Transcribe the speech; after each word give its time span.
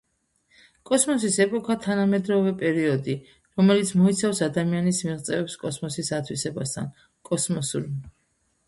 კოსმოსის 0.89 1.35
ეპოქა 1.45 1.75
თანამედროვე 1.83 2.53
პერიოდი, 2.63 3.15
რომელიც 3.61 3.93
მოიცავს 4.01 4.43
ადამიანის 4.49 5.03
მიღწევებს 5.11 5.61
კოსმოსის 5.67 6.13
ათვისებასთან, 6.23 6.93
კოსმოსურ 7.33 7.89